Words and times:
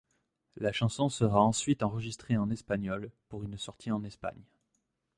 La 0.55 0.71
chanson 0.71 1.09
sera 1.09 1.39
ensuite 1.43 1.83
enregistrée 1.83 2.35
en 2.35 2.49
espagnol 2.49 3.11
pour 3.29 3.43
une 3.43 3.59
sortie 3.59 3.91
en 3.91 4.03
Espagne. 4.03 4.41